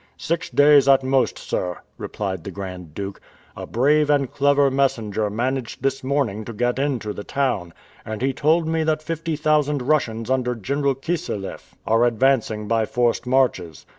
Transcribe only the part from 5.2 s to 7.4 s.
managed this morning to get into the